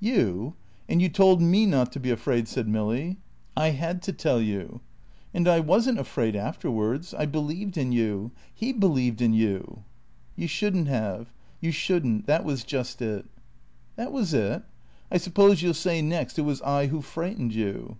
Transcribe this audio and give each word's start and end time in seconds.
"You? 0.00 0.54
And 0.88 1.02
you 1.02 1.10
told 1.10 1.42
me 1.42 1.66
not 1.66 1.92
to 1.92 2.00
be 2.00 2.08
afraid," 2.08 2.48
said 2.48 2.66
Milly. 2.66 3.18
"I 3.54 3.72
had 3.72 4.00
to 4.04 4.12
tell 4.14 4.40
you." 4.40 4.80
"And 5.34 5.46
I 5.46 5.60
wasn't 5.60 5.98
afraid 5.98 6.34
afterwards. 6.34 7.12
I 7.12 7.26
believed 7.26 7.76
in 7.76 7.92
you. 7.92 8.30
He 8.54 8.72
believed 8.72 9.20
in 9.20 9.34
you." 9.34 9.84
"You 10.34 10.46
shouldn't 10.48 10.88
have. 10.88 11.30
You 11.60 11.72
shouldn't. 11.72 12.24
That 12.24 12.42
was 12.42 12.64
just 12.64 13.02
it." 13.02 13.26
"That 13.96 14.12
was 14.12 14.32
it? 14.32 14.62
I 15.10 15.18
suppose 15.18 15.60
you'll 15.60 15.74
say 15.74 16.00
next 16.00 16.38
it 16.38 16.42
was 16.46 16.62
I 16.62 16.86
who 16.86 17.02
frightened 17.02 17.52
you?" 17.54 17.98